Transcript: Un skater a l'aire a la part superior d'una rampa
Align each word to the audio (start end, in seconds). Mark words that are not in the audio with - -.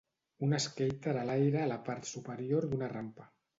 Un 0.45 0.55
skater 0.63 1.13
a 1.25 1.27
l'aire 1.31 1.61
a 1.67 1.69
la 1.73 1.79
part 1.91 2.11
superior 2.15 2.69
d'una 2.75 2.93
rampa 2.99 3.33